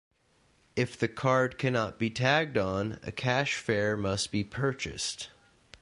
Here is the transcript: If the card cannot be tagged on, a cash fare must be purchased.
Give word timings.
If 0.75 0.97
the 0.97 1.07
card 1.07 1.59
cannot 1.59 1.99
be 1.99 2.09
tagged 2.09 2.57
on, 2.57 2.99
a 3.03 3.11
cash 3.11 3.53
fare 3.53 3.95
must 3.95 4.31
be 4.31 4.43
purchased. 4.43 5.29